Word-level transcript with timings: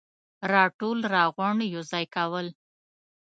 راټول، 0.53 0.97
راغونډ، 1.15 1.59
يوځاي 1.73 2.05
کول, 2.15 2.47